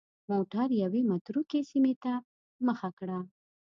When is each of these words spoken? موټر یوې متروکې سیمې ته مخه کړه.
موټر 0.31 0.67
یوې 0.83 1.01
متروکې 1.11 1.59
سیمې 1.69 1.93
ته 2.03 2.13
مخه 2.67 2.89
کړه. 2.99 3.19